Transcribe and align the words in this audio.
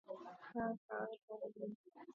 Police 0.07 0.25
would 0.55 0.63
also 0.63 0.63
monitor 0.65 0.81
all 0.89 0.97
public 0.97 1.19
civil 1.27 1.39
rights 1.43 1.53
demonstrations. 1.59 1.77